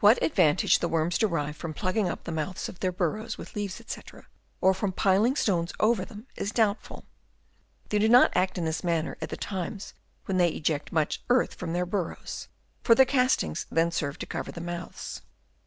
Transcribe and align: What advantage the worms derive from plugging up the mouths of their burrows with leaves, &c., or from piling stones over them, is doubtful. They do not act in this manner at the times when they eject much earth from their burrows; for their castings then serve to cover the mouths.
What 0.00 0.22
advantage 0.22 0.78
the 0.78 0.88
worms 0.88 1.18
derive 1.18 1.54
from 1.54 1.74
plugging 1.74 2.08
up 2.08 2.24
the 2.24 2.32
mouths 2.32 2.70
of 2.70 2.80
their 2.80 2.90
burrows 2.90 3.36
with 3.36 3.54
leaves, 3.54 3.82
&c., 3.86 4.00
or 4.62 4.72
from 4.72 4.92
piling 4.92 5.36
stones 5.36 5.74
over 5.78 6.06
them, 6.06 6.26
is 6.36 6.52
doubtful. 6.52 7.04
They 7.90 7.98
do 7.98 8.08
not 8.08 8.34
act 8.34 8.56
in 8.56 8.64
this 8.64 8.82
manner 8.82 9.18
at 9.20 9.28
the 9.28 9.36
times 9.36 9.92
when 10.24 10.38
they 10.38 10.48
eject 10.52 10.90
much 10.90 11.22
earth 11.28 11.52
from 11.52 11.74
their 11.74 11.84
burrows; 11.84 12.48
for 12.82 12.94
their 12.94 13.04
castings 13.04 13.66
then 13.70 13.90
serve 13.92 14.18
to 14.20 14.26
cover 14.26 14.50
the 14.50 14.62
mouths. 14.62 15.20